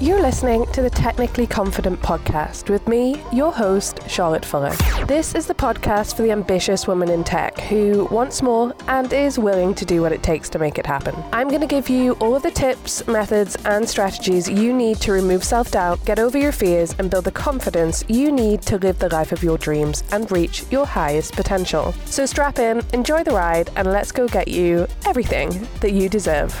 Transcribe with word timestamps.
You're 0.00 0.22
listening 0.22 0.64
to 0.66 0.80
the 0.80 0.90
Technically 0.90 1.44
Confident 1.44 2.00
podcast 2.02 2.70
with 2.70 2.86
me, 2.86 3.20
your 3.32 3.50
host, 3.50 3.98
Charlotte 4.08 4.44
Fuller. 4.44 4.72
This 5.08 5.34
is 5.34 5.48
the 5.48 5.54
podcast 5.54 6.14
for 6.14 6.22
the 6.22 6.30
ambitious 6.30 6.86
woman 6.86 7.10
in 7.10 7.24
tech 7.24 7.58
who 7.58 8.04
wants 8.04 8.40
more 8.40 8.72
and 8.86 9.12
is 9.12 9.40
willing 9.40 9.74
to 9.74 9.84
do 9.84 10.00
what 10.00 10.12
it 10.12 10.22
takes 10.22 10.48
to 10.50 10.58
make 10.60 10.78
it 10.78 10.86
happen. 10.86 11.16
I'm 11.32 11.48
going 11.48 11.62
to 11.62 11.66
give 11.66 11.88
you 11.88 12.12
all 12.20 12.36
of 12.36 12.44
the 12.44 12.52
tips, 12.52 13.08
methods, 13.08 13.56
and 13.64 13.88
strategies 13.88 14.48
you 14.48 14.72
need 14.72 14.98
to 14.98 15.10
remove 15.10 15.42
self 15.42 15.72
doubt, 15.72 16.04
get 16.04 16.20
over 16.20 16.38
your 16.38 16.52
fears, 16.52 16.94
and 17.00 17.10
build 17.10 17.24
the 17.24 17.32
confidence 17.32 18.04
you 18.06 18.30
need 18.30 18.62
to 18.62 18.78
live 18.78 19.00
the 19.00 19.08
life 19.08 19.32
of 19.32 19.42
your 19.42 19.58
dreams 19.58 20.04
and 20.12 20.30
reach 20.30 20.64
your 20.70 20.86
highest 20.86 21.32
potential. 21.32 21.92
So 22.04 22.24
strap 22.24 22.60
in, 22.60 22.82
enjoy 22.92 23.24
the 23.24 23.32
ride, 23.32 23.70
and 23.74 23.90
let's 23.90 24.12
go 24.12 24.28
get 24.28 24.46
you 24.46 24.86
everything 25.06 25.66
that 25.80 25.90
you 25.90 26.08
deserve. 26.08 26.54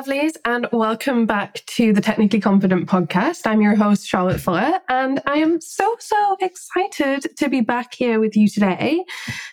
Lovelies, 0.00 0.32
and 0.46 0.66
welcome 0.72 1.26
back 1.26 1.62
to 1.66 1.92
the 1.92 2.00
Technically 2.00 2.40
Confident 2.40 2.88
podcast. 2.88 3.42
I'm 3.44 3.60
your 3.60 3.74
host, 3.74 4.06
Charlotte 4.06 4.40
Fuller, 4.40 4.78
and 4.88 5.20
I 5.26 5.36
am 5.36 5.60
so, 5.60 5.94
so 5.98 6.38
excited 6.40 7.26
to 7.36 7.50
be 7.50 7.60
back 7.60 7.92
here 7.92 8.18
with 8.18 8.34
you 8.34 8.48
today. 8.48 9.04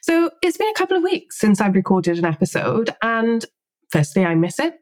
So, 0.01 0.29
it's 0.41 0.55
been 0.55 0.69
a 0.69 0.73
couple 0.73 0.95
of 0.95 1.03
weeks 1.03 1.37
since 1.37 1.59
I've 1.59 1.75
recorded 1.75 2.17
an 2.17 2.23
episode, 2.23 2.95
and 3.01 3.43
firstly, 3.89 4.23
I 4.23 4.35
miss 4.35 4.57
it. 4.57 4.75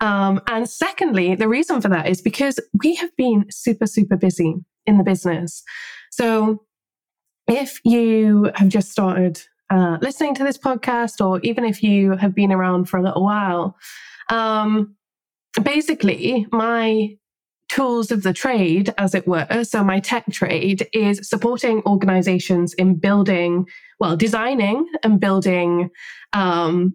Um, 0.00 0.40
and 0.46 0.70
secondly, 0.70 1.34
the 1.34 1.48
reason 1.48 1.80
for 1.80 1.88
that 1.88 2.06
is 2.06 2.22
because 2.22 2.60
we 2.84 2.94
have 2.94 3.10
been 3.16 3.46
super, 3.50 3.88
super 3.88 4.16
busy 4.16 4.54
in 4.86 4.98
the 4.98 5.04
business. 5.04 5.64
So, 6.12 6.62
if 7.48 7.80
you 7.82 8.52
have 8.54 8.68
just 8.68 8.92
started 8.92 9.42
uh, 9.68 9.98
listening 10.00 10.36
to 10.36 10.44
this 10.44 10.58
podcast, 10.58 11.24
or 11.24 11.40
even 11.40 11.64
if 11.64 11.82
you 11.82 12.12
have 12.12 12.36
been 12.36 12.52
around 12.52 12.84
for 12.84 12.98
a 12.98 13.02
little 13.02 13.24
while, 13.24 13.76
um, 14.28 14.96
basically, 15.62 16.46
my 16.52 17.16
tools 17.68 18.10
of 18.10 18.22
the 18.22 18.32
trade, 18.32 18.94
as 18.96 19.14
it 19.14 19.26
were, 19.26 19.64
so 19.64 19.82
my 19.82 20.00
tech 20.00 20.24
trade 20.30 20.88
is 20.92 21.28
supporting 21.28 21.82
organizations 21.86 22.74
in 22.74 22.94
building, 22.94 23.66
well, 23.98 24.16
designing 24.16 24.86
and 25.02 25.20
building 25.20 25.90
um, 26.32 26.94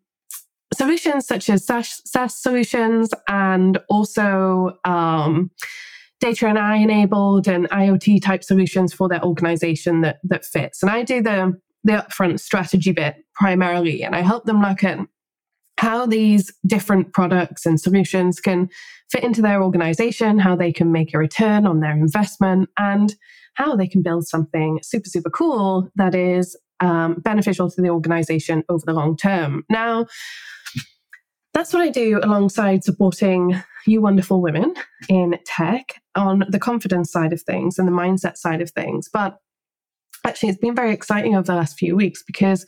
solutions 0.74 1.28
such 1.28 1.50
as 1.50 1.66
SaaS, 1.66 2.02
SaaS, 2.06 2.42
solutions 2.42 3.14
and 3.28 3.78
also 3.90 4.78
um, 4.86 5.52
data 6.20 6.48
and 6.48 6.58
AI 6.58 6.76
enabled 6.76 7.48
and 7.48 7.70
IoT 7.70 8.22
type 8.22 8.44
solutions 8.44 8.94
for 8.94 9.10
their 9.10 9.24
organization 9.24 10.02
that 10.02 10.20
that 10.24 10.46
fits. 10.46 10.82
And 10.82 10.92
I 10.92 11.04
do 11.04 11.22
the 11.22 11.60
the 11.84 11.94
upfront 11.94 12.40
strategy 12.40 12.92
bit 12.92 13.16
primarily, 13.34 14.04
and 14.04 14.16
I 14.16 14.22
help 14.22 14.46
them 14.46 14.62
look 14.62 14.84
at 14.84 15.00
how 15.82 16.06
these 16.06 16.54
different 16.68 17.12
products 17.12 17.66
and 17.66 17.82
solutions 17.82 18.40
can 18.40 18.70
fit 19.10 19.24
into 19.24 19.42
their 19.42 19.64
organization, 19.64 20.38
how 20.38 20.56
they 20.56 20.72
can 20.72 20.92
make 20.92 21.12
a 21.12 21.18
return 21.18 21.66
on 21.66 21.80
their 21.80 21.94
investment, 21.94 22.70
and 22.78 23.16
how 23.56 23.76
they 23.76 23.88
can 23.88 24.04
build 24.04 24.28
something 24.28 24.80
super, 24.84 25.10
super 25.10 25.32
cool 25.32 25.90
that 25.96 26.14
is 26.14 26.56
um, 26.82 27.16
beneficial 27.24 27.68
to 27.68 27.82
the 27.82 27.90
organization 27.90 28.64
over 28.70 28.84
the 28.86 28.94
long 28.94 29.18
term. 29.18 29.64
Now, 29.72 30.06
that's 31.56 31.74
what 31.74 31.82
I 31.82 31.90
do 31.90 32.20
alongside 32.22 32.84
supporting 32.84 33.60
you 33.88 34.02
wonderful 34.02 34.40
women 34.40 34.76
in 35.10 35.40
tech 35.48 35.96
on 36.14 36.44
the 36.48 36.60
confidence 36.60 37.12
side 37.12 37.34
of 37.34 37.42
things 37.42 37.80
and 37.80 37.88
the 37.88 37.92
mindset 37.92 38.38
side 38.38 38.62
of 38.62 38.70
things. 38.70 39.10
But 39.12 39.40
actually, 40.28 40.50
it's 40.50 40.60
been 40.60 40.76
very 40.76 40.94
exciting 40.94 41.34
over 41.36 41.48
the 41.48 41.56
last 41.56 41.80
few 41.80 41.96
weeks 41.96 42.22
because 42.22 42.68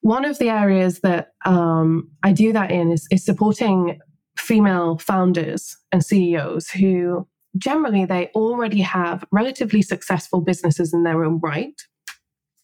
one 0.00 0.24
of 0.24 0.38
the 0.38 0.48
areas 0.48 1.00
that 1.00 1.32
um, 1.44 2.10
I 2.22 2.32
do 2.32 2.52
that 2.52 2.70
in 2.70 2.92
is, 2.92 3.06
is 3.10 3.24
supporting 3.24 3.98
female 4.38 4.98
founders 4.98 5.76
and 5.92 6.04
CEOs 6.04 6.70
who 6.70 7.26
generally 7.56 8.04
they 8.04 8.30
already 8.34 8.80
have 8.80 9.24
relatively 9.32 9.82
successful 9.82 10.40
businesses 10.40 10.94
in 10.94 11.02
their 11.02 11.24
own 11.24 11.40
right. 11.40 11.80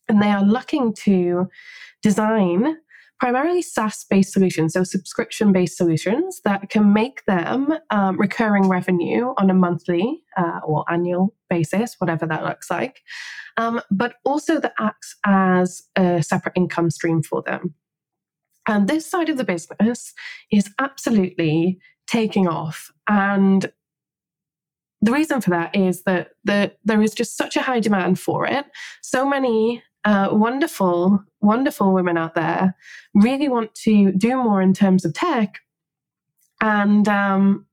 And 0.09 0.23
they 0.23 0.31
are 0.31 0.45
looking 0.45 0.95
to 1.05 1.49
design 2.03 2.77
primarily 3.25 3.63
SaaS 3.63 4.05
based 4.11 4.35
solutions, 4.35 4.75
so 4.75 4.85
subscription 4.85 5.51
based 5.51 5.79
solutions 5.79 6.43
that 6.45 6.69
can 6.69 6.93
make 6.93 7.25
them 7.25 7.73
um, 7.89 8.21
recurring 8.21 8.69
revenue 8.69 9.33
on 9.39 9.49
a 9.49 9.55
monthly 9.55 10.23
uh, 10.37 10.61
or 10.63 10.85
annual 10.91 11.35
basis, 11.49 11.95
whatever 12.01 12.27
that 12.27 12.45
looks 12.45 12.71
like, 12.71 13.01
um, 13.57 13.81
but 13.91 14.17
also 14.27 14.61
that 14.61 14.75
acts 14.79 15.17
as 15.25 15.85
a 15.97 16.23
separate 16.23 16.53
income 16.55 16.91
stream 16.91 17.23
for 17.23 17.41
them. 17.41 17.75
And 18.67 18.89
this 18.89 19.11
side 19.11 19.31
of 19.31 19.39
the 19.39 19.45
business 19.45 20.13
is 20.53 20.69
absolutely 20.79 21.79
taking 22.07 22.47
off. 22.47 22.93
And 23.09 23.73
the 25.01 25.13
reason 25.13 25.41
for 25.41 25.49
that 25.49 25.75
is 25.75 26.03
that 26.03 26.33
the, 26.45 26.73
there 26.85 27.01
is 27.01 27.15
just 27.15 27.39
such 27.39 27.57
a 27.57 27.63
high 27.63 27.81
demand 27.81 28.21
for 28.21 28.47
it. 28.47 28.67
So 29.01 29.27
many 29.27 29.83
uh, 30.05 30.29
wonderful, 30.33 31.23
wonderful 31.41 31.93
women 31.93 32.17
out 32.17 32.35
there 32.35 32.75
really 33.15 33.49
want 33.49 33.75
to 33.75 34.13
do 34.13 34.37
more 34.37 34.61
in 34.61 34.75
terms 34.75 35.05
of 35.05 35.15
tech. 35.15 35.61
And 36.61 37.09
um, 37.09 37.67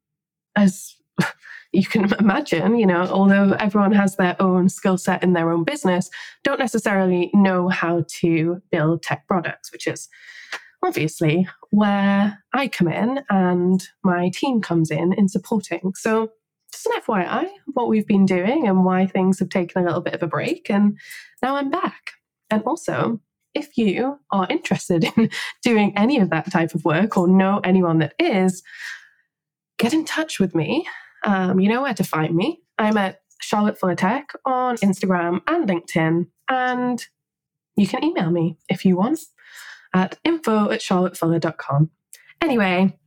as 0.56 0.96
you 1.74 1.86
can 1.86 2.12
imagine, 2.14 2.78
you 2.78 2.86
know, 2.86 3.02
although 3.08 3.52
everyone 3.60 3.92
has 3.94 4.16
their 4.16 4.36
own 4.42 4.70
skill 4.70 4.98
set 4.98 5.24
in 5.24 5.34
their 5.34 5.52
own 5.52 5.64
business, 5.64 6.10
don't 6.44 6.60
necessarily 6.60 7.30
know 7.34 7.70
how 7.70 8.06
to 8.20 8.62
build 8.72 9.04
tech 9.04 9.28
products, 9.28 9.72
which 9.72 9.88
is 9.88 10.08
obviously 10.84 11.48
where 11.70 12.44
I 12.54 12.68
come 12.68 12.88
in 12.88 13.22
and 13.30 13.88
my 14.04 14.30
team 14.30 14.62
comes 14.62 14.90
in 14.90 15.14
in 15.14 15.30
supporting. 15.30 15.94
So 15.96 16.32
just 16.72 16.88
an 16.88 17.02
FYI 17.02 17.50
what 17.74 17.88
we've 17.88 18.08
been 18.08 18.26
doing 18.26 18.68
and 18.68 18.86
why 18.86 19.06
things 19.06 19.40
have 19.40 19.50
taken 19.50 19.82
a 19.82 19.86
little 19.86 20.02
bit 20.02 20.14
of 20.14 20.24
a 20.24 20.28
break. 20.28 20.70
And 20.70 20.98
now 21.42 21.56
I'm 21.56 21.70
back. 21.70 22.14
And 22.52 22.64
also, 22.64 23.20
if 23.54 23.78
you 23.78 24.20
are 24.32 24.48
interested 24.50 25.06
in 25.18 25.30
doing 25.64 25.94
any 25.98 26.20
of 26.20 26.30
that 26.30 26.52
type 26.52 26.76
of 26.76 26.86
work 26.86 27.18
or 27.18 27.28
know 27.28 27.60
anyone 27.64 28.00
that 28.00 28.14
is, 28.20 28.62
get 29.78 29.94
in 29.94 30.06
touch 30.06 30.40
with 30.40 30.54
me. 30.54 30.86
Um, 31.24 31.60
you 31.60 31.70
know 31.70 31.82
where 31.82 31.94
to 31.94 32.04
find 32.04 32.36
me. 32.36 32.62
I'm 32.78 32.98
at 32.98 33.22
Charlotte 33.42 33.80
Fuller 33.80 33.96
Tech 33.96 34.32
on 34.46 34.78
Instagram 34.78 35.42
and 35.48 35.68
LinkedIn. 35.68 36.28
And 36.50 37.06
you 37.76 37.88
can 37.88 38.04
email 38.04 38.30
me 38.30 38.58
if 38.70 38.86
you 38.86 38.98
want 38.98 39.20
at 39.94 40.20
info 40.24 40.70
at 40.70 40.82
charlottefuller.com. 40.82 41.90
Anyway, 42.42 42.98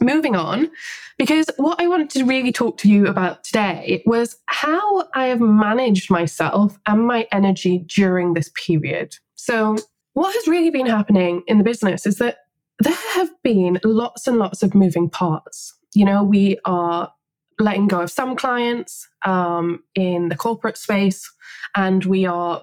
moving 0.00 0.36
on, 0.36 0.70
because 1.18 1.50
what 1.56 1.80
I 1.80 1.86
wanted 1.86 2.10
to 2.10 2.24
really 2.24 2.52
talk 2.52 2.78
to 2.78 2.88
you 2.88 3.06
about 3.06 3.44
today 3.44 4.02
was 4.06 4.36
how 4.46 5.08
I 5.14 5.26
have 5.26 5.40
managed 5.40 6.10
myself 6.10 6.78
and 6.86 7.06
my 7.06 7.26
energy 7.32 7.84
during 7.86 8.34
this 8.34 8.50
period. 8.54 9.16
So, 9.34 9.76
what 10.14 10.34
has 10.34 10.48
really 10.48 10.70
been 10.70 10.86
happening 10.86 11.42
in 11.46 11.58
the 11.58 11.64
business 11.64 12.06
is 12.06 12.16
that 12.16 12.38
there 12.78 12.96
have 13.12 13.30
been 13.42 13.78
lots 13.84 14.26
and 14.26 14.38
lots 14.38 14.62
of 14.62 14.74
moving 14.74 15.08
parts. 15.08 15.74
You 15.94 16.04
know, 16.04 16.24
we 16.24 16.58
are 16.64 17.12
letting 17.58 17.86
go 17.86 18.00
of 18.00 18.10
some 18.10 18.36
clients 18.36 19.06
um, 19.24 19.82
in 19.94 20.30
the 20.30 20.36
corporate 20.36 20.78
space, 20.78 21.30
and 21.74 22.04
we 22.04 22.26
are 22.26 22.62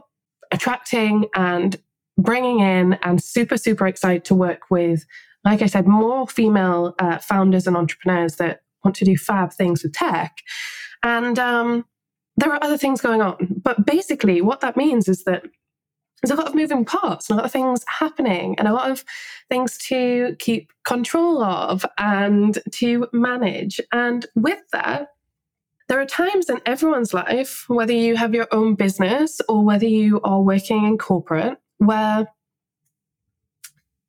attracting 0.51 1.25
and 1.35 1.77
bringing 2.17 2.59
in 2.59 2.93
and 3.03 3.21
super, 3.23 3.57
super 3.57 3.87
excited 3.87 4.25
to 4.25 4.35
work 4.35 4.61
with 4.69 5.05
like 5.47 5.61
I 5.61 5.67
said, 5.67 5.87
more 5.87 6.27
female 6.27 6.93
uh, 6.99 7.19
founders 7.19 7.67
and 7.67 7.77
entrepreneurs 7.77 8.35
that 8.35 8.61
want 8.83 8.97
to 8.97 9.05
do 9.05 9.15
fab 9.15 9.53
things 9.53 9.81
with 9.81 9.93
tech. 9.93 10.37
And 11.03 11.39
um, 11.39 11.85
there 12.35 12.51
are 12.51 12.61
other 12.61 12.77
things 12.77 12.99
going 12.99 13.21
on. 13.21 13.61
But 13.63 13.85
basically, 13.85 14.41
what 14.41 14.59
that 14.59 14.75
means 14.75 15.07
is 15.07 15.23
that 15.23 15.43
there's 16.21 16.37
a 16.37 16.41
lot 16.41 16.49
of 16.49 16.55
moving 16.55 16.83
parts, 16.83 17.29
a 17.29 17.35
lot 17.35 17.45
of 17.45 17.51
things 17.51 17.85
happening, 17.87 18.55
and 18.57 18.67
a 18.67 18.73
lot 18.73 18.91
of 18.91 19.05
things 19.49 19.77
to 19.87 20.35
keep 20.39 20.73
control 20.83 21.41
of 21.41 21.85
and 21.97 22.59
to 22.73 23.07
manage. 23.13 23.79
And 23.93 24.25
with 24.35 24.59
that, 24.73 25.09
there 25.87 26.01
are 26.01 26.05
times 26.05 26.49
in 26.49 26.59
everyone's 26.65 27.13
life, 27.13 27.63
whether 27.69 27.93
you 27.93 28.17
have 28.17 28.33
your 28.33 28.47
own 28.51 28.75
business 28.75 29.39
or 29.47 29.63
whether 29.63 29.85
you 29.85 30.19
are 30.25 30.41
working 30.41 30.85
in 30.85 30.97
corporate, 30.97 31.57
where 31.77 32.27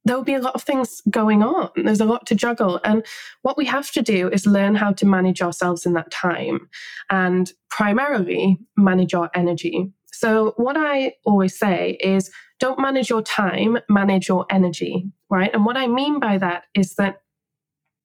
there 0.09 0.17
will 0.17 0.25
be 0.25 0.35
a 0.35 0.41
lot 0.41 0.55
of 0.55 0.63
things 0.63 1.03
going 1.11 1.43
on. 1.43 1.71
There's 1.77 2.01
a 2.01 2.07
lot 2.07 2.27
to 2.27 2.35
juggle. 2.35 2.81
And 2.83 3.05
what 3.43 3.59
we 3.59 3.67
have 3.67 3.91
to 3.93 4.03
do 4.03 4.31
is 4.31 4.47
learn 4.47 4.75
how 4.75 4.93
to 4.95 5.07
manage 5.07 5.43
ourselves 5.43 5.85
in 5.85 5.93
that 5.93 6.11
time 6.11 6.69
and 7.11 7.53
primarily 7.69 8.59
manage 8.77 9.13
our 9.13 9.31
energy. 9.35 9.93
So, 10.13 10.55
what 10.57 10.77
I 10.79 11.13
always 11.25 11.59
say 11.59 11.99
is 12.01 12.31
don't 12.59 12.81
manage 12.81 13.11
your 13.11 13.23
time, 13.23 13.79
manage 13.89 14.29
your 14.29 14.47
energy, 14.51 15.13
right? 15.31 15.51
And 15.53 15.67
what 15.67 15.77
I 15.77 15.87
mean 15.87 16.19
by 16.19 16.39
that 16.39 16.65
is 16.75 16.95
that 16.95 17.21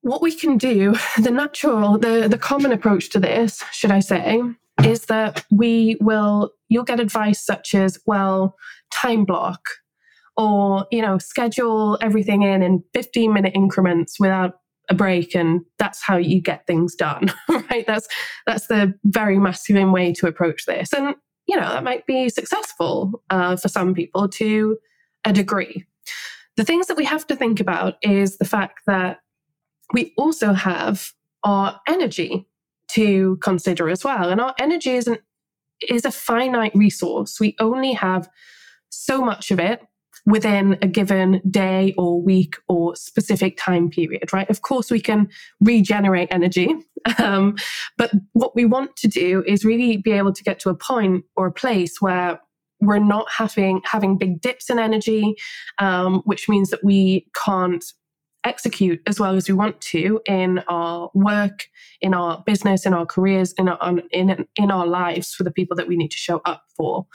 what 0.02 0.22
we 0.22 0.36
can 0.36 0.58
do, 0.58 0.96
the 1.22 1.32
natural, 1.32 1.98
the, 1.98 2.28
the 2.30 2.38
common 2.38 2.74
approach 2.74 3.10
to 3.12 3.20
this, 3.20 3.64
should 3.72 3.92
I 3.92 4.02
say, 4.02 4.42
is 4.84 5.06
that 5.06 5.46
we 5.50 5.96
will, 6.02 6.52
you'll 6.68 6.84
get 6.84 7.00
advice 7.00 7.44
such 7.44 7.74
as, 7.74 7.98
well, 8.06 8.58
time 8.92 9.24
block 9.24 9.62
or, 10.36 10.88
you 10.92 11.02
know, 11.02 11.18
schedule 11.18 11.98
everything 12.02 12.42
in 12.44 12.62
in 12.62 12.84
15 12.94 13.34
minute 13.34 13.54
increments 13.56 14.20
without 14.20 14.60
a 14.90 14.94
break 14.94 15.34
and 15.34 15.62
that's 15.78 16.02
how 16.02 16.18
you 16.18 16.42
get 16.42 16.68
things 16.68 16.94
done 16.96 17.32
right? 17.50 17.86
That's 17.88 18.08
that's 18.46 18.68
the 18.68 18.94
very 19.06 19.40
masculine 19.40 19.92
way 19.92 20.14
to 20.14 20.28
approach 20.28 20.66
this. 20.66 20.94
And 20.94 21.16
you 21.48 21.58
know 21.58 21.70
that 21.70 21.84
might 21.84 22.06
be 22.06 22.30
successful 22.30 23.22
uh, 23.30 23.56
for 23.56 23.68
some 23.68 23.94
people 23.94 24.28
to 24.30 24.78
a 25.26 25.34
degree. 25.34 25.86
The 26.56 26.64
things 26.64 26.88
that 26.88 26.98
we 26.98 27.06
have 27.06 27.26
to 27.28 27.36
think 27.36 27.60
about 27.60 27.96
is 28.02 28.38
the 28.38 28.46
fact 28.46 28.82
that 28.88 29.20
we 29.94 30.14
also 30.18 30.54
have 30.54 31.12
our 31.44 31.80
energy 31.88 32.48
to 32.90 33.38
consider 33.38 33.90
as 33.90 34.04
well. 34.04 34.30
And 34.30 34.40
our 34.40 34.54
energy 34.60 34.92
isn't 34.92 35.22
is 35.90 36.06
a 36.06 36.12
finite 36.12 36.76
resource. 36.76 37.40
We 37.40 37.56
only 37.60 37.94
have 37.94 38.30
so 38.90 39.22
much 39.22 39.52
of 39.52 39.60
it 39.60 39.82
within 40.26 40.78
a 40.82 40.88
given 40.88 41.42
day 41.50 41.94
or 41.98 42.22
week 42.22 42.56
or 42.68 42.96
specific 42.96 43.58
time 43.58 43.90
period, 43.90 44.32
right? 44.32 44.50
Of 44.50 44.62
course, 44.62 44.90
we 44.90 45.02
can 45.02 45.30
regenerate 45.60 46.30
energy. 46.32 46.74
Um, 47.20 47.58
but 47.98 48.12
what 48.32 48.56
we 48.56 48.64
want 48.64 48.96
to 48.96 49.10
do 49.10 49.44
is 49.46 49.66
really 49.66 49.98
be 49.98 50.14
able 50.14 50.32
to 50.32 50.42
get 50.42 50.58
to 50.60 50.70
a 50.70 50.74
point 50.74 51.26
or 51.36 51.48
a 51.48 51.52
place 51.52 51.98
where 52.00 52.40
we're 52.80 52.98
not 52.98 53.30
having 53.30 53.82
having 53.84 54.18
big 54.18 54.40
dips 54.40 54.70
in 54.70 54.80
energy, 54.80 55.36
um, 55.80 56.22
which 56.24 56.48
means 56.48 56.70
that 56.70 56.82
we 56.82 57.28
can't 57.46 57.84
execute 58.46 59.02
as 59.06 59.20
well 59.20 59.36
as 59.36 59.50
we 59.50 59.54
want 59.54 59.82
to 59.82 60.22
in 60.26 60.60
our 60.70 61.10
work, 61.14 61.66
in 62.00 62.14
our 62.14 62.42
business, 62.46 62.86
in 62.86 62.94
our 62.94 63.06
careers, 63.06 63.54
in 63.54 63.68
our, 63.68 64.00
in 64.12 64.46
in 64.58 64.72
our 64.72 64.86
lives 64.86 65.34
for 65.34 65.44
the 65.44 65.52
people 65.52 65.76
that 65.76 65.90
we 65.90 65.98
need 65.98 66.12
to 66.12 66.18
show 66.18 66.42
up 66.46 66.64
for, 66.78 67.06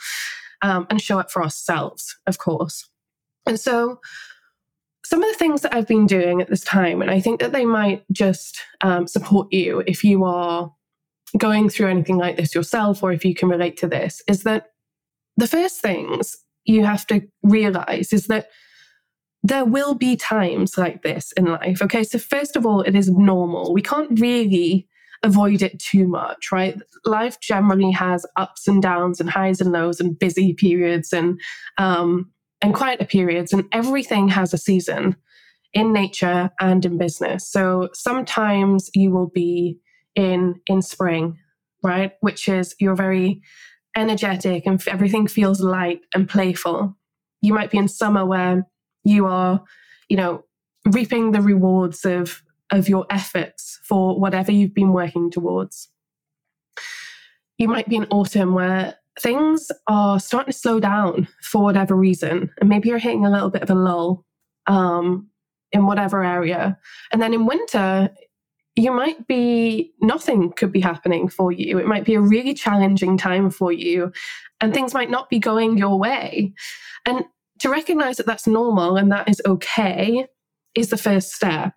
um, 0.61 0.85
and 0.89 1.01
show 1.01 1.19
up 1.19 1.31
for 1.31 1.41
ourselves, 1.41 2.15
of 2.27 2.37
course. 2.37 2.87
And 3.49 3.59
so, 3.59 3.99
some 5.03 5.23
of 5.23 5.31
the 5.31 5.37
things 5.37 5.61
that 5.61 5.73
I've 5.73 5.87
been 5.87 6.05
doing 6.05 6.39
at 6.39 6.49
this 6.49 6.63
time, 6.63 7.01
and 7.01 7.09
I 7.09 7.19
think 7.19 7.39
that 7.39 7.51
they 7.51 7.65
might 7.65 8.03
just 8.11 8.61
um, 8.81 9.07
support 9.07 9.51
you 9.51 9.83
if 9.87 10.03
you 10.03 10.23
are 10.23 10.71
going 11.35 11.67
through 11.67 11.87
anything 11.87 12.17
like 12.17 12.37
this 12.37 12.53
yourself, 12.53 13.01
or 13.01 13.11
if 13.11 13.25
you 13.25 13.33
can 13.33 13.49
relate 13.49 13.75
to 13.77 13.87
this, 13.87 14.21
is 14.27 14.43
that 14.43 14.67
the 15.35 15.47
first 15.47 15.81
things 15.81 16.37
you 16.63 16.85
have 16.85 17.07
to 17.07 17.21
realize 17.41 18.13
is 18.13 18.27
that 18.27 18.49
there 19.41 19.65
will 19.65 19.95
be 19.95 20.15
times 20.15 20.77
like 20.77 21.01
this 21.01 21.31
in 21.31 21.45
life. 21.45 21.81
Okay. 21.81 22.03
So, 22.03 22.19
first 22.19 22.55
of 22.55 22.67
all, 22.67 22.81
it 22.81 22.95
is 22.95 23.09
normal. 23.09 23.73
We 23.73 23.81
can't 23.81 24.19
really 24.19 24.87
avoid 25.23 25.63
it 25.63 25.79
too 25.79 26.07
much, 26.07 26.51
right? 26.51 26.79
Life 27.03 27.39
generally 27.39 27.91
has 27.93 28.27
ups 28.35 28.67
and 28.67 28.79
downs 28.79 29.19
and 29.19 29.27
highs 29.27 29.59
and 29.59 29.71
lows 29.71 29.99
and 29.99 30.19
busy 30.19 30.53
periods 30.53 31.11
and 31.11 31.41
um, 31.79 32.31
and 32.61 32.73
quieter 32.73 33.05
periods, 33.05 33.53
and 33.53 33.65
everything 33.71 34.29
has 34.29 34.53
a 34.53 34.57
season 34.57 35.15
in 35.73 35.93
nature 35.93 36.49
and 36.59 36.85
in 36.85 36.97
business. 36.97 37.49
So 37.49 37.89
sometimes 37.93 38.89
you 38.93 39.11
will 39.11 39.29
be 39.29 39.79
in 40.15 40.59
in 40.67 40.81
spring, 40.81 41.37
right, 41.83 42.13
which 42.21 42.47
is 42.47 42.75
you're 42.79 42.95
very 42.95 43.41
energetic 43.95 44.65
and 44.65 44.85
everything 44.87 45.27
feels 45.27 45.61
light 45.61 46.01
and 46.13 46.27
playful. 46.27 46.97
You 47.41 47.53
might 47.53 47.71
be 47.71 47.77
in 47.77 47.87
summer 47.87 48.25
where 48.25 48.65
you 49.03 49.25
are, 49.27 49.63
you 50.09 50.17
know, 50.17 50.43
reaping 50.85 51.31
the 51.31 51.41
rewards 51.41 52.05
of 52.05 52.41
of 52.71 52.87
your 52.87 53.05
efforts 53.09 53.79
for 53.83 54.19
whatever 54.19 54.51
you've 54.51 54.75
been 54.75 54.93
working 54.93 55.31
towards. 55.31 55.89
You 57.57 57.67
might 57.67 57.89
be 57.89 57.97
in 57.97 58.05
autumn 58.05 58.53
where 58.53 58.95
things 59.19 59.71
are 59.87 60.19
starting 60.19 60.51
to 60.51 60.57
slow 60.57 60.79
down 60.79 61.27
for 61.41 61.63
whatever 61.63 61.95
reason, 61.95 62.51
and 62.59 62.69
maybe 62.69 62.89
you're 62.89 62.97
hitting 62.97 63.25
a 63.25 63.31
little 63.31 63.49
bit 63.49 63.63
of 63.63 63.69
a 63.69 63.75
lull 63.75 64.25
um, 64.67 65.29
in 65.71 65.85
whatever 65.85 66.23
area. 66.23 66.77
And 67.11 67.21
then 67.21 67.33
in 67.33 67.45
winter, 67.45 68.09
you 68.75 68.91
might 68.91 69.27
be 69.27 69.91
nothing 70.01 70.51
could 70.53 70.71
be 70.71 70.79
happening 70.79 71.27
for 71.27 71.51
you. 71.51 71.79
It 71.79 71.85
might 71.85 72.05
be 72.05 72.15
a 72.15 72.21
really 72.21 72.53
challenging 72.53 73.17
time 73.17 73.49
for 73.49 73.71
you, 73.71 74.11
and 74.61 74.73
things 74.73 74.93
might 74.93 75.09
not 75.09 75.29
be 75.29 75.39
going 75.39 75.77
your 75.77 75.97
way. 75.99 76.53
And 77.05 77.23
to 77.59 77.69
recognize 77.69 78.17
that 78.17 78.25
that's 78.25 78.47
normal 78.47 78.95
and 78.95 79.11
that 79.11 79.29
is 79.29 79.41
okay 79.45 80.27
is 80.75 80.89
the 80.89 80.97
first 80.97 81.33
step 81.33 81.73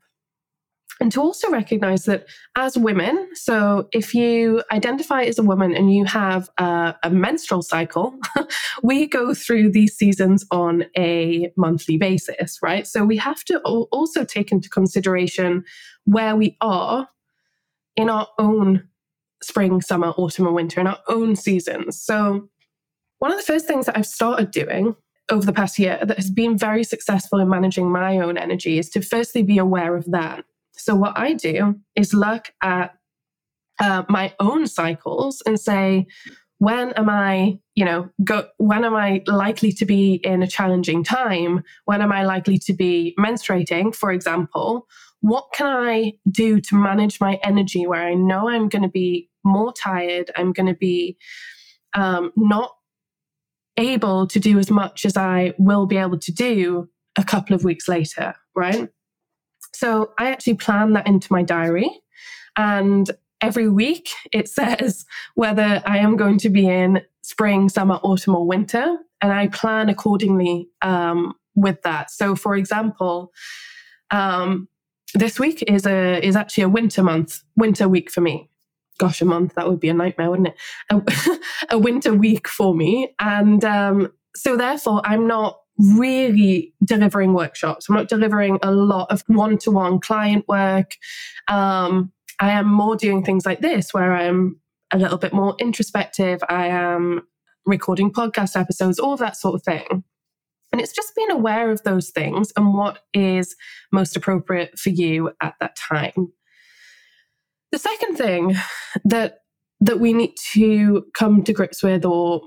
and 1.03 1.11
to 1.11 1.21
also 1.21 1.51
recognize 1.51 2.05
that 2.05 2.29
as 2.55 2.79
women, 2.79 3.29
so 3.35 3.89
if 3.91 4.15
you 4.15 4.63
identify 4.71 5.23
as 5.23 5.37
a 5.37 5.43
woman 5.43 5.75
and 5.75 5.93
you 5.93 6.05
have 6.05 6.49
a, 6.59 6.95
a 7.03 7.11
menstrual 7.11 7.61
cycle, 7.61 8.15
we 8.85 9.09
go 9.09 9.35
through 9.35 9.73
these 9.73 9.97
seasons 9.97 10.47
on 10.53 10.85
a 10.97 11.51
monthly 11.57 11.97
basis, 11.97 12.61
right? 12.63 12.87
So 12.87 13.05
we 13.05 13.17
have 13.17 13.43
to 13.47 13.59
also 13.59 14.25
take 14.25 14.53
into 14.53 14.69
consideration 14.69 15.65
where 16.05 16.37
we 16.37 16.57
are 16.61 17.09
in 17.97 18.09
our 18.09 18.29
own 18.39 18.89
spring, 19.43 19.81
summer, 19.81 20.11
autumn, 20.11 20.47
and 20.47 20.55
winter, 20.55 20.81
in 20.81 20.87
our 20.87 21.01
own 21.09 21.35
seasons. 21.35 22.01
So 22.01 22.49
one 23.19 23.33
of 23.33 23.39
the 23.39 23.45
first 23.45 23.67
things 23.67 23.87
that 23.87 23.99
I've 23.99 24.07
started 24.07 24.53
doing 24.53 24.95
over 25.33 25.45
the 25.45 25.53
past 25.53 25.81
year 25.81 25.99
that 26.05 26.17
has 26.17 26.31
been 26.31 26.57
very 26.57 26.85
successful 26.85 27.41
in 27.41 27.49
managing 27.49 27.91
my 27.91 28.19
own 28.19 28.39
energy 28.39 28.79
is 28.79 28.89
to 28.91 29.03
firstly 29.03 29.43
be 29.43 29.59
aware 29.59 29.97
of 29.97 30.09
that. 30.13 30.45
So 30.83 30.97
what 30.97 31.17
I 31.17 31.35
do 31.35 31.77
is 31.95 32.13
look 32.13 32.53
at 32.61 32.95
uh, 33.81 34.03
my 34.09 34.35
own 34.41 34.67
cycles 34.67 35.41
and 35.47 35.59
say, 35.59 36.07
when 36.59 36.93
am 36.93 37.09
I, 37.09 37.59
you 37.77 37.85
know, 37.85 38.09
go, 38.25 38.49
when 38.59 38.85
am 38.85 38.95
I 38.95 39.23
likely 39.27 39.73
to 39.73 39.85
be 39.85 40.15
in 40.15 40.43
a 40.43 40.47
challenging 40.47 41.05
time? 41.05 41.63
When 41.85 42.03
am 42.03 42.11
I 42.11 42.25
likely 42.25 42.59
to 42.59 42.73
be 42.73 43.15
menstruating, 43.19 43.95
for 43.95 44.11
example? 44.11 44.87
What 45.21 45.47
can 45.55 45.67
I 45.67 46.15
do 46.29 46.61
to 46.61 46.75
manage 46.75 47.21
my 47.21 47.39
energy 47.45 47.87
where 47.87 48.03
I 48.03 48.15
know 48.15 48.49
I'm 48.49 48.69
going 48.69 48.83
to 48.83 48.89
be 48.89 49.29
more 49.45 49.73
tired? 49.73 50.33
I'm 50.37 50.53
going 50.53 50.67
to 50.67 50.75
be 50.75 51.17
um, 51.95 52.33
not 52.37 52.73
able 53.77 54.27
to 54.27 54.41
do 54.41 54.59
as 54.59 54.71
much 54.71 55.05
as 55.05 55.17
I 55.17 55.55
will 55.59 55.87
be 55.87 55.97
able 55.97 56.19
to 56.19 56.33
do 56.33 56.89
a 57.17 57.23
couple 57.25 57.55
of 57.55 57.63
weeks 57.63 57.89
later, 57.89 58.35
right? 58.57 58.89
So 59.75 60.13
I 60.19 60.31
actually 60.31 60.55
plan 60.55 60.93
that 60.93 61.07
into 61.07 61.33
my 61.33 61.43
diary. 61.43 61.91
And 62.57 63.11
every 63.41 63.69
week 63.69 64.11
it 64.33 64.49
says 64.59 65.05
whether 65.35 65.83
I 65.87 65.99
am 65.99 66.17
going 66.17 66.39
to 66.39 66.51
be 66.51 66.69
in 66.69 67.03
spring, 67.23 67.69
summer, 67.69 67.97
autumn, 68.03 68.35
or 68.35 68.47
winter. 68.47 68.97
And 69.21 69.33
I 69.33 69.47
plan 69.49 69.89
accordingly 69.89 70.69
um, 70.83 71.35
with 71.55 71.83
that. 71.83 72.11
So, 72.11 72.35
for 72.35 72.57
example, 72.57 73.33
um, 74.11 74.69
this 75.15 75.39
week 75.39 75.63
is 75.69 75.87
a 75.87 76.25
is 76.27 76.37
actually 76.37 76.65
a 76.65 76.69
winter 76.69 77.03
month, 77.03 77.43
winter 77.57 77.89
week 77.89 78.11
for 78.11 78.21
me. 78.21 78.49
Gosh, 78.99 79.21
a 79.21 79.25
month 79.25 79.55
that 79.55 79.69
would 79.69 79.81
be 79.81 79.89
a 79.89 79.95
nightmare, 79.95 80.31
wouldn't 80.31 80.49
it? 80.49 80.57
A, 80.91 81.39
a 81.77 81.79
winter 81.79 82.15
week 82.15 82.49
for 82.49 82.75
me, 82.75 83.15
and 83.19 83.65
um, 83.65 84.13
so 84.35 84.57
therefore 84.57 85.03
I'm 85.05 85.27
not 85.27 85.61
really 85.79 86.75
delivering 86.85 87.33
workshops. 87.33 87.89
I'm 87.89 87.97
not 87.97 88.09
delivering 88.09 88.59
a 88.63 88.73
lot 88.73 89.11
of 89.11 89.23
one 89.27 89.59
to 89.59 89.71
one 89.71 90.01
client 90.01 90.47
work. 90.49 90.97
Um, 91.49 92.13
I 92.41 92.51
am 92.51 92.71
more 92.71 92.97
doing 92.97 93.25
things 93.25 93.47
like 93.47 93.61
this 93.61 93.95
where 93.95 94.15
I'm 94.15 94.61
a 94.93 94.99
little 94.99 95.19
bit 95.19 95.33
more 95.33 95.55
introspective. 95.59 96.41
I 96.49 96.67
am 96.67 97.23
recording 97.65 98.13
podcast 98.13 98.59
episodes, 98.59 98.99
all 98.99 99.17
that 99.17 99.37
sort 99.37 99.55
of 99.55 99.63
thing. 99.63 100.05
And 100.73 100.81
it's 100.81 100.93
just 100.93 101.15
being 101.15 101.31
aware 101.31 101.71
of 101.71 101.83
those 101.83 102.11
things 102.11 102.53
and 102.57 102.75
what 102.75 103.01
is 103.13 103.55
most 103.93 104.17
appropriate 104.17 104.79
for 104.79 104.89
you 104.89 105.31
at 105.41 105.55
that 105.61 105.77
time. 105.77 106.33
The 107.71 107.79
second 107.79 108.17
thing 108.17 108.57
that 109.05 109.39
that 109.81 109.99
we 109.99 110.13
need 110.13 110.35
to 110.53 111.05
come 111.13 111.43
to 111.43 111.53
grips 111.53 111.83
with 111.83 112.05
or 112.05 112.43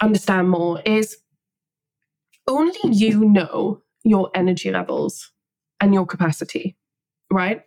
understand 0.00 0.48
more 0.48 0.80
is 0.82 1.16
only 2.46 2.78
you 2.84 3.24
know 3.24 3.82
your 4.04 4.30
energy 4.34 4.70
levels 4.70 5.32
and 5.80 5.92
your 5.92 6.06
capacity, 6.06 6.76
right? 7.30 7.62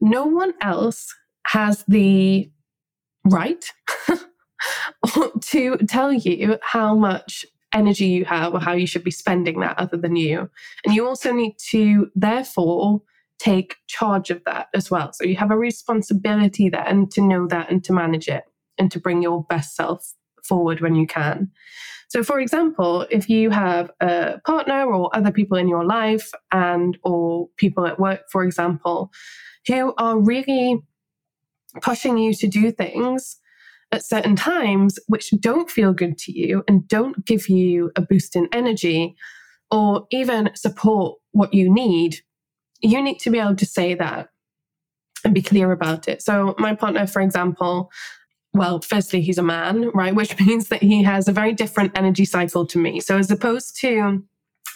No 0.00 0.24
one 0.26 0.54
else 0.60 1.14
has 1.46 1.84
the 1.88 2.50
right 3.24 3.64
to 5.40 5.76
tell 5.88 6.12
you 6.12 6.58
how 6.62 6.94
much 6.94 7.44
energy 7.72 8.06
you 8.06 8.24
have 8.24 8.54
or 8.54 8.60
how 8.60 8.72
you 8.72 8.86
should 8.86 9.04
be 9.04 9.10
spending 9.10 9.60
that 9.60 9.78
other 9.78 9.96
than 9.96 10.16
you. 10.16 10.50
And 10.84 10.94
you 10.94 11.06
also 11.06 11.32
need 11.32 11.56
to, 11.70 12.10
therefore, 12.14 13.02
take 13.38 13.76
charge 13.86 14.30
of 14.30 14.42
that 14.44 14.68
as 14.74 14.90
well. 14.90 15.12
So 15.12 15.24
you 15.24 15.36
have 15.36 15.50
a 15.50 15.56
responsibility 15.56 16.68
then 16.68 17.08
to 17.08 17.22
know 17.22 17.46
that 17.46 17.70
and 17.70 17.82
to 17.84 17.92
manage 17.92 18.28
it 18.28 18.44
and 18.78 18.90
to 18.92 19.00
bring 19.00 19.22
your 19.22 19.44
best 19.44 19.74
self 19.74 20.14
forward 20.44 20.80
when 20.80 20.94
you 20.94 21.06
can. 21.06 21.50
So 22.08 22.24
for 22.24 22.40
example, 22.40 23.06
if 23.10 23.28
you 23.28 23.50
have 23.50 23.90
a 24.00 24.40
partner 24.44 24.92
or 24.92 25.14
other 25.14 25.30
people 25.30 25.56
in 25.56 25.68
your 25.68 25.84
life 25.84 26.30
and 26.50 26.98
or 27.04 27.48
people 27.56 27.86
at 27.86 28.00
work, 28.00 28.22
for 28.32 28.42
example, 28.42 29.12
who 29.68 29.94
are 29.96 30.18
really 30.18 30.82
pushing 31.82 32.18
you 32.18 32.34
to 32.34 32.48
do 32.48 32.72
things 32.72 33.36
at 33.92 34.04
certain 34.04 34.36
times 34.36 34.98
which 35.06 35.30
don't 35.40 35.70
feel 35.70 35.92
good 35.92 36.18
to 36.18 36.32
you 36.32 36.64
and 36.66 36.86
don't 36.88 37.24
give 37.26 37.48
you 37.48 37.90
a 37.96 38.00
boost 38.00 38.36
in 38.36 38.48
energy, 38.52 39.16
or 39.70 40.06
even 40.10 40.50
support 40.54 41.18
what 41.32 41.54
you 41.54 41.72
need, 41.72 42.16
you 42.80 43.00
need 43.00 43.18
to 43.20 43.30
be 43.30 43.38
able 43.38 43.54
to 43.56 43.66
say 43.66 43.94
that 43.94 44.28
and 45.24 45.34
be 45.34 45.42
clear 45.42 45.70
about 45.70 46.08
it. 46.08 46.22
So, 46.22 46.54
my 46.58 46.74
partner, 46.74 47.06
for 47.06 47.22
example, 47.22 47.90
well, 48.52 48.80
firstly, 48.80 49.20
he's 49.20 49.38
a 49.38 49.42
man, 49.42 49.90
right? 49.90 50.14
Which 50.14 50.38
means 50.46 50.68
that 50.68 50.82
he 50.82 51.02
has 51.02 51.28
a 51.28 51.32
very 51.32 51.52
different 51.52 51.96
energy 51.96 52.24
cycle 52.24 52.66
to 52.66 52.78
me. 52.78 53.00
So, 53.00 53.18
as 53.18 53.30
opposed 53.30 53.76
to 53.80 54.22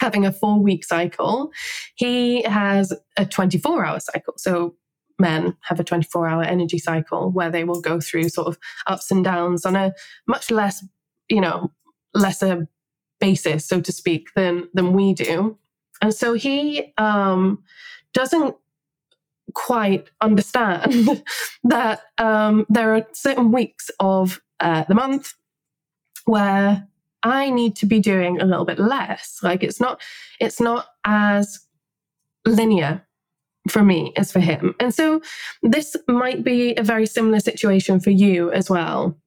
having 0.01 0.25
a 0.25 0.31
four 0.31 0.59
week 0.59 0.85
cycle, 0.85 1.51
he 1.95 2.43
has 2.43 2.93
a 3.17 3.25
24 3.25 3.85
hour 3.85 3.99
cycle. 3.99 4.33
So, 4.37 4.75
men 5.19 5.55
have 5.61 5.79
a 5.79 5.83
24 5.83 6.27
hour 6.27 6.43
energy 6.43 6.77
cycle 6.77 7.31
where 7.31 7.49
they 7.49 7.63
will 7.63 7.81
go 7.81 7.99
through 7.99 8.29
sort 8.29 8.47
of 8.47 8.57
ups 8.87 9.11
and 9.11 9.23
downs 9.23 9.65
on 9.65 9.75
a 9.75 9.93
much 10.27 10.51
less, 10.51 10.85
you 11.29 11.41
know, 11.41 11.71
lesser 12.13 12.67
basis, 13.19 13.65
so 13.65 13.81
to 13.81 13.91
speak, 13.91 14.29
than 14.35 14.69
than 14.73 14.93
we 14.93 15.13
do. 15.13 15.57
And 16.01 16.13
so 16.13 16.33
he 16.33 16.93
um, 16.97 17.63
doesn't 18.13 18.55
quite 19.55 20.09
understand 20.21 21.23
that 21.63 22.01
um, 22.19 22.65
there 22.69 22.93
are 22.95 23.05
certain 23.13 23.51
weeks 23.51 23.89
of 23.99 24.39
uh, 24.59 24.83
the 24.87 24.93
month 24.93 25.33
where 26.25 26.87
I 27.23 27.49
need 27.49 27.75
to 27.77 27.87
be 27.87 27.99
doing 27.99 28.39
a 28.39 28.45
little 28.45 28.65
bit 28.65 28.77
less. 28.77 29.39
Like 29.41 29.63
it's 29.63 29.79
not, 29.79 30.01
it's 30.39 30.61
not 30.61 30.85
as 31.05 31.59
linear 32.45 33.03
for 33.69 33.83
me 33.83 34.13
as 34.15 34.31
for 34.31 34.39
him. 34.39 34.75
And 34.79 34.93
so 34.93 35.21
this 35.63 35.95
might 36.07 36.43
be 36.43 36.75
a 36.75 36.83
very 36.83 37.07
similar 37.07 37.39
situation 37.39 37.99
for 37.99 38.11
you 38.11 38.51
as 38.51 38.69
well. 38.69 39.17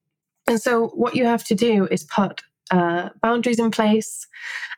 And 0.46 0.60
so 0.60 0.88
what 0.88 1.16
you 1.16 1.24
have 1.24 1.44
to 1.44 1.54
do 1.54 1.88
is 1.90 2.04
put 2.04 2.42
uh, 2.70 3.08
boundaries 3.22 3.58
in 3.58 3.70
place. 3.70 4.26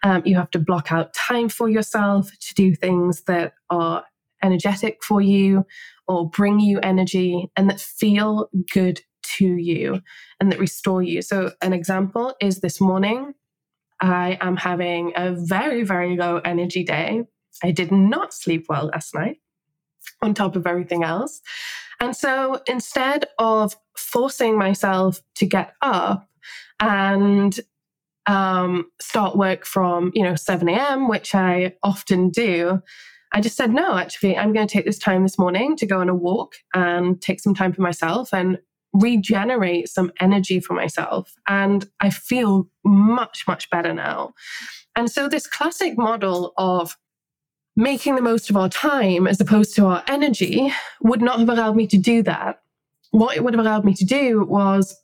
Um, 0.02 0.22
you 0.24 0.36
have 0.36 0.50
to 0.52 0.58
block 0.58 0.92
out 0.92 1.12
time 1.12 1.48
for 1.48 1.68
yourself 1.68 2.30
to 2.40 2.54
do 2.54 2.74
things 2.74 3.22
that 3.22 3.52
are 3.68 4.04
energetic 4.42 5.02
for 5.02 5.20
you 5.20 5.64
or 6.08 6.28
bring 6.28 6.60
you 6.60 6.80
energy 6.80 7.50
and 7.56 7.70
that 7.70 7.80
feel 7.80 8.48
good 8.72 9.00
to 9.22 9.46
you 9.46 10.00
and 10.40 10.50
that 10.50 10.58
restore 10.58 11.02
you. 11.02 11.22
So, 11.22 11.52
an 11.62 11.72
example 11.72 12.34
is 12.40 12.60
this 12.60 12.80
morning, 12.80 13.34
I 14.00 14.38
am 14.40 14.56
having 14.56 15.12
a 15.16 15.32
very, 15.32 15.82
very 15.82 16.16
low 16.16 16.38
energy 16.44 16.84
day. 16.84 17.24
I 17.62 17.70
did 17.70 17.92
not 17.92 18.32
sleep 18.32 18.66
well 18.68 18.86
last 18.86 19.14
night 19.14 19.36
on 20.22 20.34
top 20.34 20.56
of 20.56 20.66
everything 20.66 21.04
else. 21.04 21.40
And 22.00 22.16
so 22.16 22.62
instead 22.66 23.26
of 23.38 23.76
forcing 23.96 24.58
myself 24.58 25.20
to 25.36 25.46
get 25.46 25.74
up 25.82 26.28
and 26.80 27.58
um, 28.26 28.90
start 29.00 29.36
work 29.36 29.66
from, 29.66 30.12
you 30.14 30.22
know, 30.22 30.34
7 30.34 30.68
a.m., 30.68 31.08
which 31.08 31.34
I 31.34 31.74
often 31.82 32.30
do, 32.30 32.82
I 33.32 33.40
just 33.40 33.56
said, 33.56 33.72
no, 33.72 33.96
actually, 33.96 34.36
I'm 34.36 34.52
going 34.52 34.66
to 34.66 34.72
take 34.72 34.84
this 34.84 34.98
time 34.98 35.22
this 35.22 35.38
morning 35.38 35.76
to 35.76 35.86
go 35.86 36.00
on 36.00 36.08
a 36.08 36.14
walk 36.14 36.54
and 36.74 37.20
take 37.20 37.40
some 37.40 37.54
time 37.54 37.72
for 37.72 37.82
myself 37.82 38.32
and 38.32 38.58
regenerate 38.92 39.88
some 39.88 40.12
energy 40.20 40.58
for 40.58 40.74
myself. 40.74 41.32
And 41.46 41.88
I 42.00 42.10
feel 42.10 42.68
much, 42.84 43.44
much 43.46 43.70
better 43.70 43.94
now. 43.94 44.32
And 44.96 45.10
so, 45.10 45.28
this 45.28 45.46
classic 45.46 45.96
model 45.96 46.52
of 46.56 46.96
making 47.76 48.16
the 48.16 48.22
most 48.22 48.50
of 48.50 48.56
our 48.56 48.68
time 48.68 49.26
as 49.26 49.40
opposed 49.40 49.76
to 49.76 49.86
our 49.86 50.02
energy 50.08 50.72
would 51.00 51.22
not 51.22 51.38
have 51.38 51.48
allowed 51.48 51.76
me 51.76 51.86
to 51.86 51.98
do 51.98 52.22
that. 52.24 52.60
What 53.12 53.36
it 53.36 53.44
would 53.44 53.54
have 53.54 53.64
allowed 53.64 53.84
me 53.84 53.94
to 53.94 54.04
do 54.04 54.44
was 54.44 54.96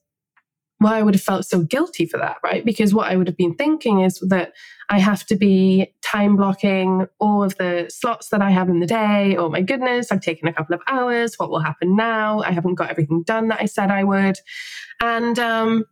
well, 0.81 0.93
I 0.93 1.03
would 1.03 1.15
have 1.15 1.23
felt 1.23 1.47
so 1.47 1.61
guilty 1.61 2.05
for 2.05 2.19
that, 2.19 2.37
right? 2.45 2.65
Because 2.65 2.93
what 2.93 3.11
I 3.11 3.17
would 3.17 3.29
have 3.29 3.37
been 3.37 3.55
thinking 3.55 4.01
is 4.01 4.21
that 4.21 4.53
I 4.91 4.99
have 4.99 5.25
to 5.27 5.37
be 5.37 5.95
time 6.03 6.37
blocking 6.37 7.07
all 7.19 7.43
of 7.43 7.57
the 7.57 7.87
slots 7.89 8.29
that 8.29 8.43
I 8.43 8.51
have 8.51 8.69
in 8.69 8.81
the 8.81 8.87
day. 8.87 9.37
Oh 9.37 9.49
my 9.49 9.63
goodness, 9.63 10.13
I've 10.13 10.21
taken 10.21 10.49
a 10.49 10.53
couple 10.53 10.75
of 10.75 10.83
hours. 10.87 11.37
What 11.37 11.51
will 11.51 11.61
happen 11.61 11.97
now? 11.97 12.41
I 12.41 12.53
haven't 12.53 12.75
got 12.75 12.91
everything 12.91 13.23
done 13.23 13.49
that 13.49 13.61
I 13.61 13.65
said 13.65 13.91
I 13.91 14.05
would. 14.05 14.37
And 15.01 15.39
um, 15.39 15.87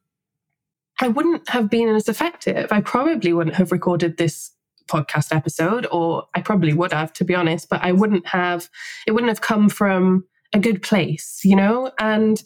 I 1.00 1.08
wouldn't 1.08 1.48
have 1.48 1.70
been 1.70 1.88
as 1.88 2.08
effective. 2.08 2.70
I 2.70 2.82
probably 2.82 3.32
wouldn't 3.32 3.56
have 3.56 3.72
recorded 3.72 4.18
this 4.18 4.50
podcast 4.86 5.34
episode, 5.34 5.86
or 5.90 6.24
I 6.34 6.42
probably 6.42 6.74
would 6.74 6.92
have, 6.92 7.12
to 7.14 7.24
be 7.24 7.34
honest, 7.34 7.70
but 7.70 7.82
I 7.82 7.92
wouldn't 7.92 8.26
have, 8.26 8.68
it 9.06 9.12
wouldn't 9.12 9.30
have 9.30 9.40
come 9.40 9.70
from 9.70 10.26
a 10.52 10.58
good 10.58 10.82
place, 10.82 11.40
you 11.42 11.56
know? 11.56 11.90
And 11.98 12.42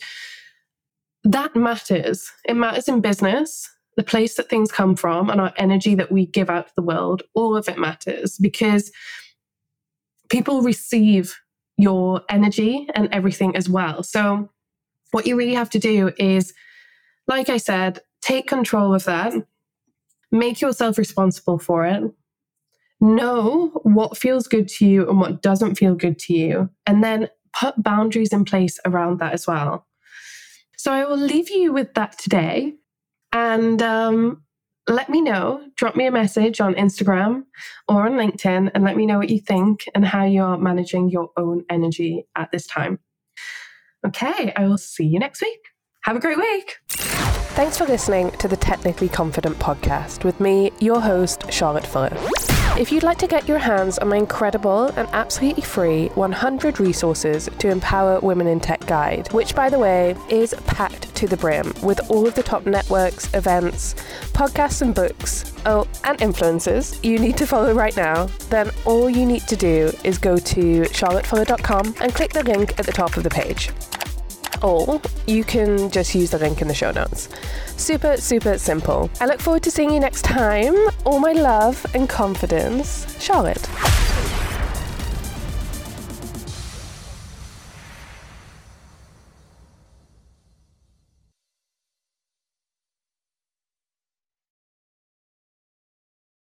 that 1.28 1.54
matters. 1.54 2.30
It 2.46 2.54
matters 2.54 2.88
in 2.88 3.02
business, 3.02 3.68
the 3.96 4.02
place 4.02 4.36
that 4.36 4.48
things 4.48 4.72
come 4.72 4.96
from, 4.96 5.28
and 5.28 5.40
our 5.40 5.52
energy 5.58 5.94
that 5.94 6.10
we 6.10 6.24
give 6.24 6.48
out 6.48 6.68
to 6.68 6.72
the 6.74 6.82
world. 6.82 7.22
All 7.34 7.54
of 7.54 7.68
it 7.68 7.78
matters 7.78 8.38
because 8.38 8.90
people 10.30 10.62
receive 10.62 11.36
your 11.76 12.22
energy 12.30 12.88
and 12.94 13.08
everything 13.12 13.54
as 13.56 13.68
well. 13.68 14.02
So, 14.02 14.48
what 15.10 15.26
you 15.26 15.36
really 15.36 15.54
have 15.54 15.70
to 15.70 15.78
do 15.78 16.12
is, 16.18 16.54
like 17.26 17.50
I 17.50 17.58
said, 17.58 18.00
take 18.22 18.48
control 18.48 18.94
of 18.94 19.04
that, 19.04 19.34
make 20.32 20.62
yourself 20.62 20.96
responsible 20.96 21.58
for 21.58 21.84
it, 21.84 22.02
know 23.02 23.68
what 23.82 24.16
feels 24.16 24.48
good 24.48 24.68
to 24.68 24.86
you 24.86 25.08
and 25.08 25.20
what 25.20 25.42
doesn't 25.42 25.74
feel 25.74 25.94
good 25.94 26.18
to 26.20 26.34
you, 26.34 26.70
and 26.86 27.04
then 27.04 27.28
put 27.52 27.82
boundaries 27.82 28.32
in 28.32 28.46
place 28.46 28.78
around 28.86 29.18
that 29.18 29.34
as 29.34 29.46
well. 29.46 29.87
So 30.78 30.92
I 30.92 31.04
will 31.04 31.18
leave 31.18 31.50
you 31.50 31.72
with 31.72 31.92
that 31.94 32.18
today. 32.18 32.74
And 33.32 33.82
um, 33.82 34.44
let 34.88 35.10
me 35.10 35.20
know. 35.20 35.60
Drop 35.76 35.96
me 35.96 36.06
a 36.06 36.10
message 36.10 36.60
on 36.60 36.74
Instagram 36.74 37.44
or 37.88 38.06
on 38.06 38.12
LinkedIn 38.12 38.70
and 38.74 38.84
let 38.84 38.96
me 38.96 39.04
know 39.04 39.18
what 39.18 39.28
you 39.28 39.40
think 39.40 39.84
and 39.94 40.04
how 40.04 40.24
you're 40.24 40.56
managing 40.56 41.10
your 41.10 41.30
own 41.36 41.64
energy 41.68 42.26
at 42.36 42.50
this 42.52 42.66
time. 42.66 42.98
Okay, 44.06 44.52
I 44.56 44.66
will 44.66 44.78
see 44.78 45.04
you 45.04 45.18
next 45.18 45.42
week. 45.42 45.60
Have 46.04 46.16
a 46.16 46.20
great 46.20 46.38
week. 46.38 46.76
Thanks 46.88 47.76
for 47.76 47.84
listening 47.84 48.30
to 48.38 48.46
the 48.46 48.56
Technically 48.56 49.08
Confident 49.08 49.58
podcast 49.58 50.24
with 50.24 50.38
me, 50.40 50.70
your 50.80 51.00
host, 51.00 51.52
Charlotte 51.52 51.86
Fuller. 51.86 52.16
If 52.78 52.92
you'd 52.92 53.02
like 53.02 53.18
to 53.18 53.26
get 53.26 53.48
your 53.48 53.58
hands 53.58 53.98
on 53.98 54.06
my 54.06 54.18
incredible 54.18 54.84
and 54.96 55.08
absolutely 55.10 55.64
free 55.64 56.10
100 56.10 56.78
resources 56.78 57.50
to 57.58 57.68
empower 57.68 58.20
women 58.20 58.46
in 58.46 58.60
tech 58.60 58.86
guide, 58.86 59.32
which 59.32 59.52
by 59.56 59.68
the 59.68 59.80
way 59.80 60.14
is 60.28 60.54
packed 60.64 61.12
to 61.16 61.26
the 61.26 61.36
brim 61.36 61.72
with 61.82 62.08
all 62.08 62.24
of 62.24 62.36
the 62.36 62.42
top 62.44 62.66
networks, 62.66 63.34
events, 63.34 63.96
podcasts, 64.32 64.80
and 64.80 64.94
books, 64.94 65.52
oh, 65.66 65.88
and 66.04 66.20
influencers 66.20 67.04
you 67.04 67.18
need 67.18 67.36
to 67.38 67.48
follow 67.48 67.74
right 67.74 67.96
now, 67.96 68.26
then 68.48 68.70
all 68.84 69.10
you 69.10 69.26
need 69.26 69.42
to 69.48 69.56
do 69.56 69.90
is 70.04 70.16
go 70.16 70.36
to 70.36 70.82
charlottefuller.com 70.82 71.96
and 72.00 72.14
click 72.14 72.32
the 72.32 72.44
link 72.44 72.78
at 72.78 72.86
the 72.86 72.92
top 72.92 73.16
of 73.16 73.24
the 73.24 73.30
page 73.30 73.70
or 74.62 75.00
you 75.26 75.44
can 75.44 75.90
just 75.90 76.14
use 76.14 76.30
the 76.30 76.38
link 76.38 76.60
in 76.62 76.68
the 76.68 76.74
show 76.74 76.90
notes. 76.90 77.28
Super, 77.76 78.16
super 78.16 78.58
simple. 78.58 79.10
I 79.20 79.26
look 79.26 79.40
forward 79.40 79.62
to 79.64 79.70
seeing 79.70 79.90
you 79.90 80.00
next 80.00 80.22
time. 80.22 80.74
All 81.04 81.18
my 81.18 81.32
love 81.32 81.84
and 81.94 82.08
confidence, 82.08 83.20
Charlotte. 83.22 83.68